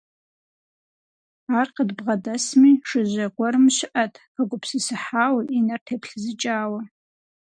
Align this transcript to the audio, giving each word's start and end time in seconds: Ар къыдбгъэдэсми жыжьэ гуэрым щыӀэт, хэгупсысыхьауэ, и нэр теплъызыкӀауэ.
Ар 1.59 1.67
къыдбгъэдэсми 1.75 2.71
жыжьэ 2.87 3.25
гуэрым 3.35 3.67
щыӀэт, 3.75 4.13
хэгупсысыхьауэ, 4.33 5.41
и 5.55 5.57
нэр 5.65 5.81
теплъызыкӀауэ. 5.87 6.81